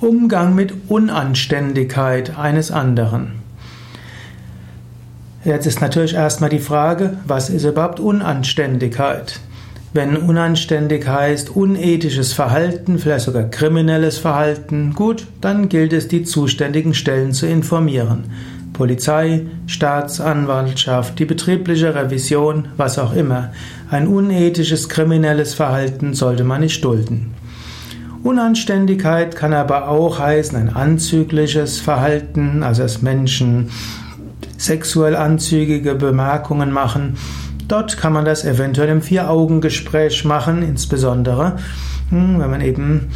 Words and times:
Umgang 0.00 0.54
mit 0.54 0.72
Unanständigkeit 0.88 2.38
eines 2.38 2.70
anderen. 2.70 3.32
Jetzt 5.44 5.66
ist 5.66 5.82
natürlich 5.82 6.14
erstmal 6.14 6.48
die 6.48 6.58
Frage, 6.58 7.18
was 7.26 7.50
ist 7.50 7.64
überhaupt 7.64 8.00
Unanständigkeit? 8.00 9.40
Wenn 9.92 10.16
unanständig 10.16 11.06
heißt 11.06 11.54
unethisches 11.54 12.32
Verhalten, 12.32 12.98
vielleicht 12.98 13.26
sogar 13.26 13.42
kriminelles 13.44 14.16
Verhalten, 14.16 14.94
gut, 14.94 15.26
dann 15.42 15.68
gilt 15.68 15.92
es, 15.92 16.08
die 16.08 16.22
zuständigen 16.22 16.94
Stellen 16.94 17.34
zu 17.34 17.46
informieren. 17.46 18.24
Polizei, 18.72 19.42
Staatsanwaltschaft, 19.66 21.18
die 21.18 21.26
betriebliche 21.26 21.94
Revision, 21.94 22.68
was 22.78 22.98
auch 22.98 23.12
immer. 23.12 23.52
Ein 23.90 24.06
unethisches 24.06 24.88
kriminelles 24.88 25.52
Verhalten 25.52 26.14
sollte 26.14 26.44
man 26.44 26.62
nicht 26.62 26.82
dulden. 26.82 27.34
Unanständigkeit 28.22 29.34
kann 29.34 29.54
aber 29.54 29.88
auch 29.88 30.18
heißen 30.18 30.56
ein 30.58 30.68
anzügliches 30.74 31.80
Verhalten, 31.80 32.62
also 32.62 32.82
dass 32.82 33.00
Menschen 33.00 33.70
sexuell 34.58 35.16
anzügige 35.16 35.94
Bemerkungen 35.94 36.70
machen. 36.70 37.16
Dort 37.66 37.96
kann 37.96 38.12
man 38.12 38.24
das 38.24 38.44
eventuell 38.44 38.88
im 38.90 39.00
Vier-Augen-Gespräch 39.00 40.24
machen, 40.24 40.62
insbesondere 40.62 41.56
hm, 42.10 42.40
wenn 42.40 42.50
man 42.50 42.60
eben 42.60 43.08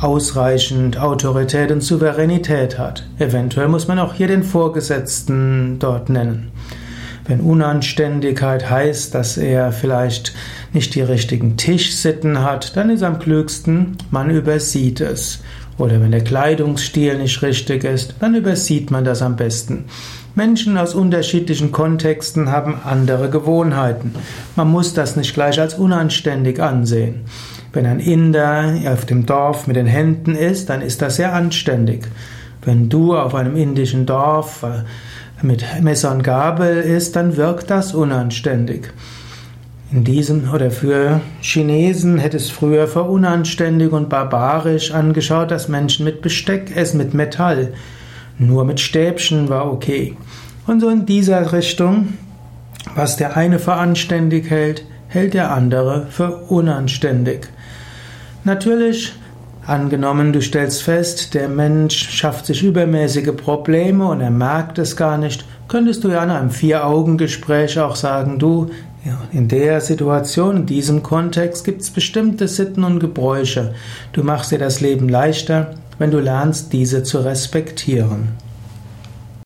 ausreichend 0.00 0.98
Autorität 0.98 1.70
und 1.70 1.80
Souveränität 1.80 2.78
hat. 2.78 3.08
Eventuell 3.18 3.68
muss 3.68 3.88
man 3.88 3.98
auch 3.98 4.14
hier 4.14 4.26
den 4.26 4.42
Vorgesetzten 4.42 5.78
dort 5.78 6.08
nennen. 6.10 6.50
Wenn 7.26 7.40
Unanständigkeit 7.40 8.68
heißt, 8.68 9.14
dass 9.14 9.36
er 9.36 9.72
vielleicht 9.72 10.34
nicht 10.72 10.94
die 10.94 11.02
richtigen 11.02 11.56
Tischsitten 11.56 12.42
hat, 12.42 12.76
dann 12.76 12.90
ist 12.90 13.02
am 13.02 13.18
klügsten, 13.18 13.96
man 14.10 14.30
übersieht 14.30 15.00
es. 15.00 15.40
Oder 15.78 16.00
wenn 16.00 16.10
der 16.10 16.24
Kleidungsstil 16.24 17.18
nicht 17.18 17.42
richtig 17.42 17.84
ist, 17.84 18.16
dann 18.20 18.34
übersieht 18.34 18.90
man 18.90 19.04
das 19.04 19.22
am 19.22 19.36
besten. 19.36 19.84
Menschen 20.34 20.78
aus 20.78 20.94
unterschiedlichen 20.94 21.72
Kontexten 21.72 22.50
haben 22.50 22.80
andere 22.84 23.28
Gewohnheiten. 23.28 24.14
Man 24.56 24.70
muss 24.70 24.94
das 24.94 25.16
nicht 25.16 25.34
gleich 25.34 25.60
als 25.60 25.74
unanständig 25.74 26.60
ansehen. 26.60 27.22
Wenn 27.72 27.86
ein 27.86 28.00
Inder 28.00 28.74
auf 28.86 29.04
dem 29.04 29.26
Dorf 29.26 29.66
mit 29.66 29.76
den 29.76 29.86
Händen 29.86 30.34
ist, 30.34 30.70
dann 30.70 30.82
ist 30.82 31.02
das 31.02 31.16
sehr 31.16 31.34
anständig. 31.34 32.06
Wenn 32.64 32.88
du 32.88 33.16
auf 33.16 33.34
einem 33.34 33.56
indischen 33.56 34.06
Dorf 34.06 34.62
äh, 34.62 34.84
mit 35.42 35.64
Messer 35.82 36.12
und 36.12 36.22
Gabel 36.22 36.80
isst, 36.80 37.16
dann 37.16 37.36
wirkt 37.36 37.70
das 37.70 37.94
unanständig. 37.94 38.92
In 39.90 40.04
diesem 40.04 40.50
oder 40.50 40.70
für 40.70 41.20
Chinesen 41.42 42.16
hätte 42.16 42.38
es 42.38 42.50
früher 42.50 42.88
für 42.88 43.02
unanständig 43.02 43.92
und 43.92 44.08
barbarisch 44.08 44.90
angeschaut, 44.92 45.50
dass 45.50 45.68
Menschen 45.68 46.04
mit 46.04 46.22
Besteck 46.22 46.74
essen, 46.74 46.96
mit 46.96 47.12
Metall. 47.12 47.74
Nur 48.38 48.64
mit 48.64 48.80
Stäbchen 48.80 49.50
war 49.50 49.70
okay. 49.70 50.16
Und 50.66 50.80
so 50.80 50.88
in 50.88 51.04
dieser 51.04 51.52
Richtung, 51.52 52.14
was 52.94 53.16
der 53.16 53.36
eine 53.36 53.58
für 53.58 53.74
anständig 53.74 54.48
hält, 54.48 54.86
hält 55.08 55.34
der 55.34 55.50
andere 55.50 56.06
für 56.08 56.36
unanständig. 56.48 57.48
Natürlich, 58.44 59.12
angenommen, 59.66 60.32
du 60.32 60.40
stellst 60.40 60.82
fest, 60.82 61.34
der 61.34 61.48
Mensch 61.48 62.10
schafft 62.10 62.46
sich 62.46 62.62
übermäßige 62.62 63.36
Probleme 63.36 64.06
und 64.06 64.20
er 64.20 64.30
merkt 64.30 64.78
es 64.78 64.96
gar 64.96 65.18
nicht, 65.18 65.44
könntest 65.68 66.04
du 66.04 66.08
ja 66.08 66.22
in 66.24 66.30
einem 66.30 66.50
Vier-Augen-Gespräch 66.50 67.78
auch 67.78 67.96
sagen, 67.96 68.38
du, 68.38 68.70
in 69.32 69.48
der 69.48 69.80
Situation, 69.80 70.58
in 70.58 70.66
diesem 70.66 71.02
Kontext 71.02 71.64
gibt 71.64 71.82
es 71.82 71.90
bestimmte 71.90 72.46
Sitten 72.46 72.84
und 72.84 73.00
Gebräuche. 73.00 73.74
Du 74.12 74.22
machst 74.22 74.52
dir 74.52 74.58
das 74.58 74.80
Leben 74.80 75.08
leichter, 75.08 75.74
wenn 75.98 76.12
du 76.12 76.20
lernst, 76.20 76.72
diese 76.72 77.02
zu 77.02 77.18
respektieren. 77.18 78.28